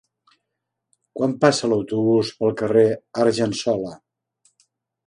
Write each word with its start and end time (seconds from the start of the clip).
Quan 1.19 1.35
passa 1.45 1.69
l'autobús 1.73 2.33
pel 2.41 2.57
carrer 2.63 2.87
Argensola? 3.27 3.95